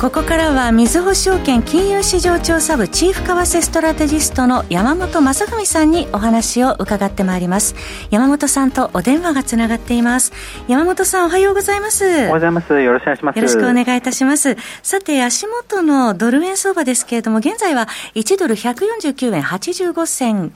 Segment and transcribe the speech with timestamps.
[0.00, 7.74] ここからは、みずほ証券金融市場調査部チーフ為替ストラテジストの山本雅文さんにお話を伺ってまいります。
[8.10, 10.32] 山本さんとお電話がつながっています。
[10.68, 12.06] 山本さん、おはようございます。
[12.06, 12.80] おはようございます。
[12.80, 13.36] よろしくお願いします。
[13.36, 14.56] よろしくお願いいたします。
[14.82, 20.54] さて、足元のドル円相場ですけれども、現在は1ドル149円85銭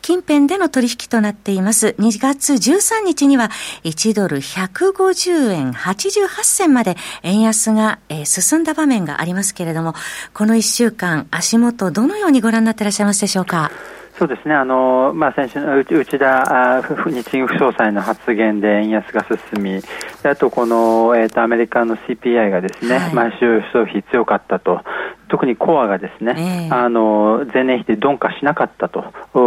[0.00, 1.96] 近辺での取引となっています。
[1.98, 3.50] 2月13日には
[3.84, 9.94] 1ドル150円88銭まで円安が、えー、進んだ場面がありますけれども、
[10.32, 13.70] この1週間、足元、どのようにご覧になっていらっしゃいますでしょうか？
[14.18, 19.82] そうですね、あのまあ、先週の内田日銀副総裁の発言で円安が進み、
[20.22, 24.80] あとこの、えーと、アメリカの CPI がですね、はい、毎週消費強かったと
[25.28, 29.04] 特にコアがですね、えー、あの前年比で鈍化しなかったと、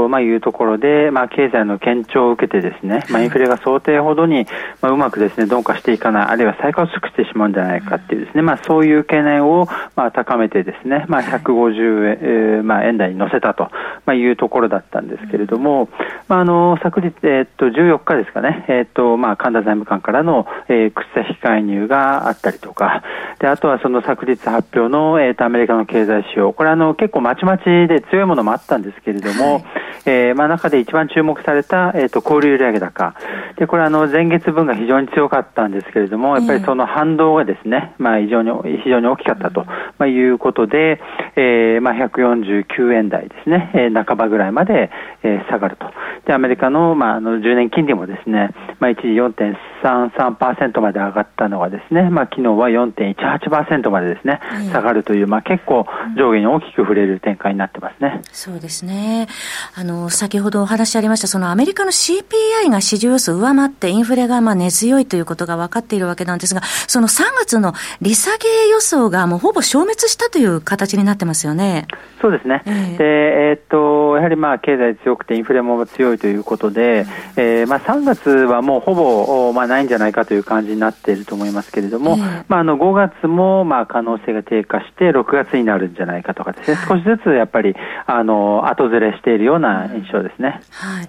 [0.09, 4.45] まあ、いうところで、まあ、経済の堅調を受けてですね、まあ、インフレが想定ほどに、
[4.81, 13.69] まあ、うまくですね鈍化していかない、あるいは再加速してしまうんじゃないかっていうですね、まあ、そういう懸念を、まあ、高めてですね、まあ、150円,、まあ、円台に乗せたと、
[14.05, 15.89] まあ、いうところだったんですけれども、
[16.27, 23.03] まあ、あの昨日、えー、っと14日ですかね、えー、っとまあ、神田財務官からの、えー、口差し介入があったりとか、
[23.39, 29.63] であとはその昨日発表の、えー、とアメリカの経済指標、これあの結構まちまちで強いものもあったんですけれども、はい、
[30.05, 33.15] えー、まあ、中で一番注目された、えーと、小売売上高、
[33.57, 38.51] でこれあの前月分が非常に強かったんですけれども、やっぱりその反動がですね、まあ、非常に
[38.83, 41.01] 非常に大きかったと、まあ、いうことで、
[41.35, 44.89] えーまあ、149円台ですね、えー、半ばぐらいまで、
[45.23, 45.87] えー、下がると。
[46.25, 54.39] でアメリカの,、まあ、あの10年金利もですね、まあ、一時4.33%まで上がったのがですね、まあ、昨日は4.18%までですね、
[54.71, 55.85] 下がるという、まあ、結構
[56.17, 58.21] 上下に大きく触れる展開になってますね。
[58.31, 59.27] そうですね。
[59.75, 71.87] あの、先ほどお話ありました、そのアメリカの CPI が市場予想上回ってインフレがまあ根強いということが分かっているわけなんですが、その3月の利下げ予想がもうほぼ消滅したという形になってますよね。
[72.21, 72.63] そうですね。
[72.65, 73.05] えー、で、
[73.49, 77.05] えー、っと、やはりまあ経済強くてインフレも強いということで、
[77.35, 90.61] えー、まあ3月はもうほぼ、まあないんじゃないかという感じになっていると思いますけれども、えー、まああの5月もまあ可能性が低下して6月になるんじゃないかとかですね、少しずつやっぱりあの後ずれしているような印象ですね。
[90.71, 91.07] はい。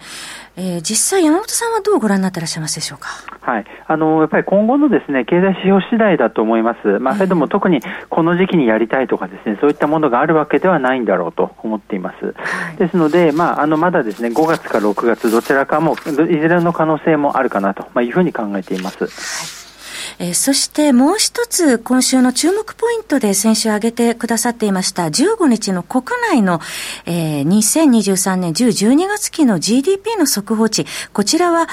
[0.56, 3.09] えー、実際、山本さんはどうご覧になってらっしゃいますでしょうか？
[3.41, 6.99] はい、あのやっぱり今後のですね経済指標次第だと思います。
[6.99, 12.34] まあ、それでも特にこの時期にやりたいとかですね、そういったものがあるわけではないんだろうと思っています。
[12.37, 19.05] はい、ですので、まああのまだですね5月か6月どちらかもいずれの可能性もあるかなと、まあ、いうふうに考えています。
[19.05, 19.59] はい
[20.22, 26.60] えー、そしてもう一つ、今週の注目ポイントで先週挙げてくださっていました、15日の国内の、
[27.06, 31.69] えー、2023年10、12月期の GDP の速報値、こちらは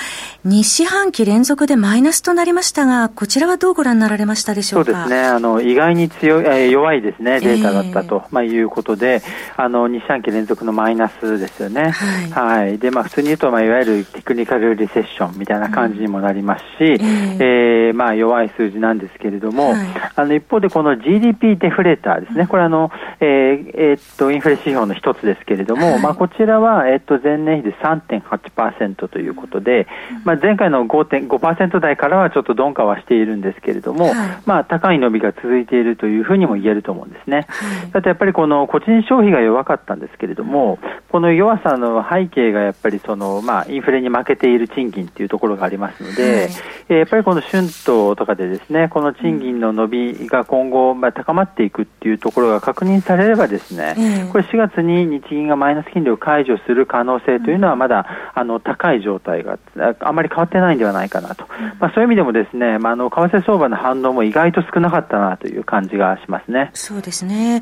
[0.46, 4.92] 2四半期連続でマイナスとなりましたが、こちらはどうご覧になられましたでしょうか？
[4.94, 9.22] そうですね、あの意外に強い、えー、弱いですね、データだったと、えー、まあ、いうことで、
[9.58, 11.90] あの2四半期連続のマイナスですよね。
[11.90, 12.62] はい。
[12.62, 17.06] はい、で、まあ、普通に言うと、まあ、いわゆるテクニカルリセッションみたいな感じにもなりますし、うん、
[17.42, 29.88] えー、えー、まあ、弱い数字なんですけれども、はい、あの一方でこの GDP デフレーターですね、これあの、えーえー、っとインフレ指標の一つですけれども、はい、まあ、こちらは、えー、っと前年比で3.8%ということで、
[30.24, 34.16] まあ、前回の5.5%台からはちょっと鈍化はしているんですけれども、はい、
[34.46, 37.48] まあ、高い伸びが続いているというふうにも言えると思うんですね。
[37.92, 40.80] だってやっぱりこの個人消費が弱かったんですけれども、
[41.12, 46.50] この弱さの背景がやっぱりその、まあ、インフレに負けている賃金というところがありますので、
[46.90, 59.58] はい、やっぱりこの春闘とかでですね、この賃金の伸びが今後、まあ、高まっていくっていうところが確認されればですね、これ4月に日銀がマイナス金利を解除する可能性というのはまだ、あの高い状態が
[60.00, 61.46] あまり変わってないんではないかなと、
[61.80, 66.72] まあ、そういう意味でもですね、まあ、あの為替相場の反応も意外と少なかったなという感じがしますね。
[66.74, 67.62] そうですね。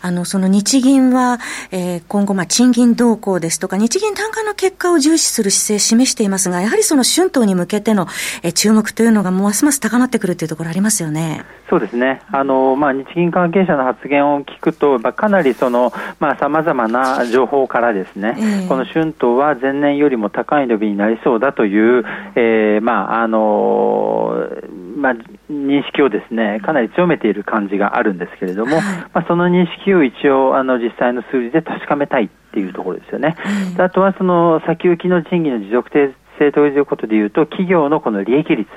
[0.00, 1.38] あのその日銀は、
[1.70, 8.06] えー、今後まあ賃金動向ですとか日銀単価の結果を重視する姿勢を示していますが、やはりその春闘に向けての、
[8.42, 11.44] えー、注目というのがますます高まってくるというところありますよね。
[11.68, 12.20] そうですね。
[12.30, 22.04] あの、まあ、日銀関係者の発言を聞くと、まあ、かなりその、まあ、様々な情報からですね、えー、この春闘は前年よりも高い伸びになりそうだという、
[22.36, 24.48] えー、まあ、あの
[24.96, 25.12] まあ、
[25.50, 33.34] 認識をですねかなり強めている感じがあるんですけれども、はい、まあ、その認識を一応あの実際の数字で確かめたいっていうところですよね。
[33.78, 35.90] あとはその先行きの賃金の持続
[36.38, 38.68] 性ということでいうと、企業のこの利益率、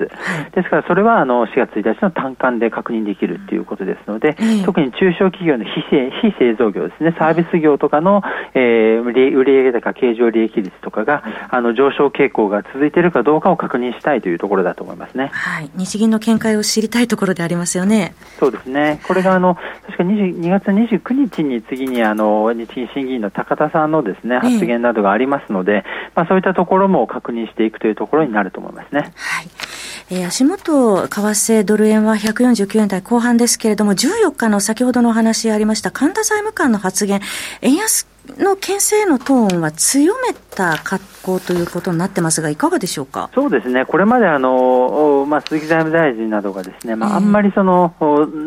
[0.54, 8.22] ですからそれはあの4月1日の単管で確認できるということですので、特に中小企業の非製非製造業ですね、サービス業とかの、
[8.54, 15.30] えー、売上高経常利益率とかがあの上昇傾向が続いているかどうかを確認したいというところだと思いますね。
[15.32, 18.14] はい、日銀の見解を知りたいところでありますよね。
[18.38, 19.00] そうですね。
[19.06, 19.56] これがあの
[19.86, 25.82] 確か2月29日に次にあの日銀審議員の高田さんのですね発言などがありますので、えー、
[26.14, 29.12] まあそういったところも確認していくというところになると思いますね。
[29.16, 29.48] はい。
[30.10, 37.20] えー、足元、為替ドル円は149円台後半ですけれども、14日の先ほどのお話ありました神田財務官の発言、
[37.60, 43.30] 円安の牽制のトーンは強めた格好ということになってますが、いかがでしょうか？
[43.34, 47.94] そうですね、これまであの、まあ、鈴木財務大臣などがですね、まあ、あんまりその、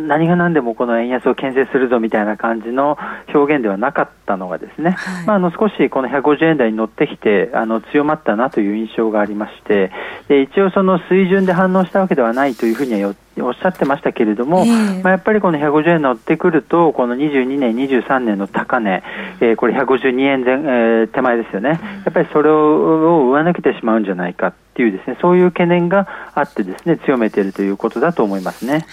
[0.07, 2.97] 何が何でもこの円安を牽制するぞみたいな感じの
[3.33, 9.91] 表現ではなかったのがですね、はい、まあ、あの少しこの150円台に乗ってきてあの強まったなという印象がありまして、
[10.27, 19.03] で一応その水準で反応したわけではないというふうにはおっしゃってましたけれども、えー、まあ、やっぱりこの150円乗ってくると、この22年、23年の高値、
[19.39, 21.77] えー、これ152円前、えー、手前ですよね、や
[22.09, 28.73] っぱりそれを上抜けてしまうんじゃないかっていうですね、そういう懸念があってですね、強めているということだと思いますね。
[28.73, 28.83] はい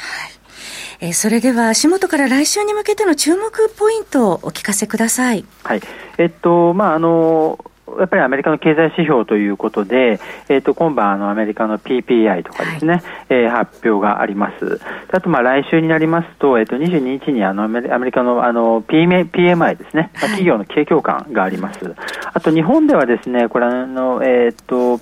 [1.00, 5.44] えー、それでは足元から来週に向けての注目ポイントをお聞かせください。
[5.62, 5.80] はい。
[6.18, 7.64] えっと、まあ、あの、
[7.98, 14.80] やっぱりアメリカの経済指標ということで、えー、と今晩あのアメリカの PPI とかですね、はい、えー、発表があります。
[15.10, 21.94] あとまあ来週になりますと、えっ、ー、と22日にあのアメリカのあの PMI ですね、まあ、企業の景況感があります。
[22.32, 25.00] あと日本ではですね、これあのえっ、ー、と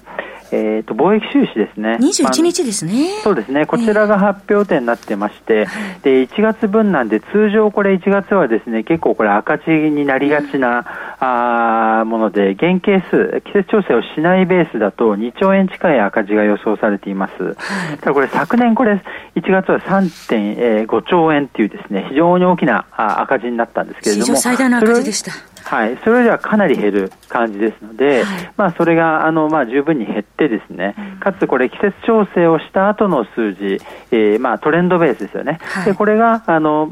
[0.52, 10.84] えーと、貿易収支ですね、21日ですね、そうですね、こちらが発表点になってまして、えー、で1月分なんで、通常これ、1月はですね結構これ、赤字になりがちな、うん、
[11.18, 17.56] あもので、原係数、季節調整をしないベースだと、2兆円近い赤字が予想されています。
[18.00, 19.02] ただこれ、昨年これ、
[19.34, 25.32] 1月は3.5兆円っていうですね、非常に大きな赤字になったんですけれども、最大の赤字でした。
[25.66, 33.80] はい、それではかなり減る感じですので、はい、まあ、それがあの、まあ、十分に減ってですね、うん、かつこれ季節調整をした後の数字、
[34.12, 36.88] えー、まあ、トレンドベースですよね、はい、でこれがあの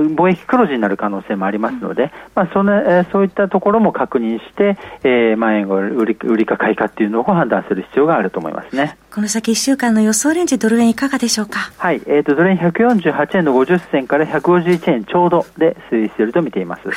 [0.00, 8.96] 貿易黒字になる可能性もありますので、うん、まあそのえー、そういったところも確認して、えー、万円売り売りか買いかっていうのを判断する必要があると思いますね。
[9.14, 11.70] この先1週間の予想レンジ、ドル円いかがでしょうか？
[11.76, 16.88] はい、えーと、ドル円148円の50銭から151円ちょうどで推移していると見ています。
[16.88, 16.94] はい、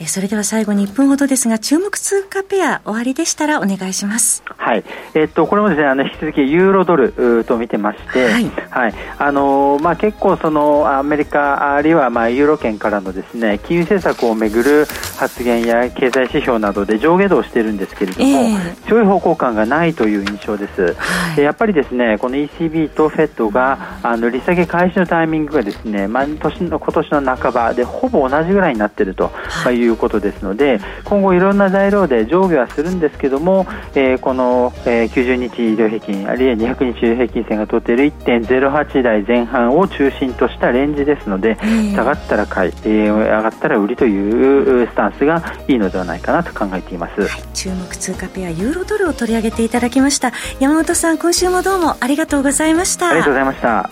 [0.00, 4.42] えー、それでは最後に1分ほどですが、注目通貨ペア、終わりでしたらお願いします。
[4.46, 14.86] はい、えっ、ー、と、これもですね、あの引き続きユーロドルと見てまして、はい、はい、あのー、まあ結構そのアメリカあるいはまあユーロ圏からのですね、金融政策をめぐる
[15.18, 20.94] 発言や経済指標などで上下動してるんですけれども、えー、強い方向感がないという印象です。
[20.94, 29.30] はい、やっぱりですね、この ECB と FED があの利下げ開始のタイミングがですね、毎年の今年の半ばでほぼ同じぐらいになっていると、
[29.64, 41.56] まあ、いうことですので、今後いろんな材料で上下はするんですけども、えー、この、えー、90日移動平均あるいは200日移動平均線が取っている1.08台前半を中心としたレンジですので、
[41.94, 50.32] 下がったら買い、えー、上がったら売りというスタンスがいいのではないかなと考えています、はい、注目通貨ペアユーロドルを取り上げていただきました。
[50.60, 53.08] 山本さん今週もどうもありがとうございました。
[53.08, 53.90] ありがとうございました。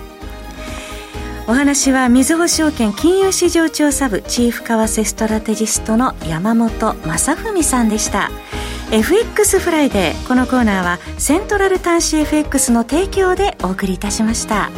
[1.48, 8.30] お話はみずほ証券金融市場調査部チーフ為替ストラテジストの山本雅文さんでした。
[8.92, 14.68] FX フライデーこのコーナーはセントラル短資 FX の提供でお送りいたしました。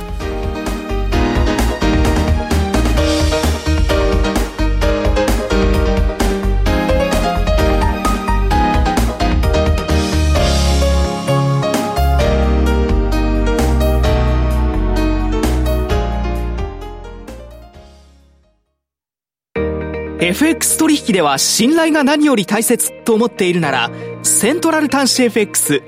[20.43, 23.93] FX 取引では信頼が何より大切と思っているなら、
[24.25, 25.85] セントラル端子 FX。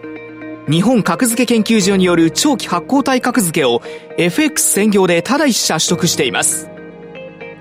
[0.70, 3.82] 日本格付け研究所による長期発行体格付けを
[4.16, 6.70] FX 専業でただ一社取得しています。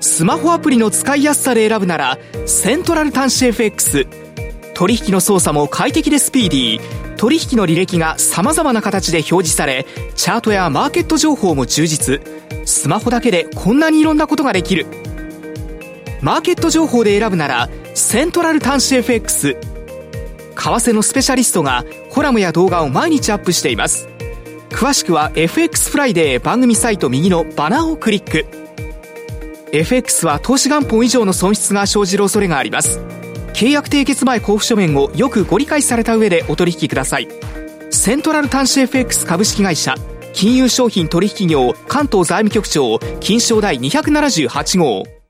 [0.01, 4.05] スマホアプリの使いやすさで選ぶなら、セントラル端子 FX。
[4.75, 7.15] 取引の操作も快適でスピーディー。
[7.15, 12.21] 取引の履歴が様々な形で表示され、チャートやマーケット情報も充実。
[12.65, 14.85] スマホだけでこんなにいろんなことができる。
[16.23, 19.59] マーケット情報で選ぶならセントラル短資 FX 為
[20.55, 24.07] 替のスペシャリストがコラムや動画を毎日アップしています。
[24.69, 28.45] 詳しくは FX フライデー番組サイト右のバナーをクリック。
[29.73, 32.99] FX は投資元本以上の損失が生じる恐れがあります。
[33.53, 37.27] 契約締結前交付書面をよくご理解された上でお取引ください。
[37.89, 39.95] セントラル端子 FX 株式会社
[40.31, 45.22] 金融商品取引業関東財務局長金賞第278号。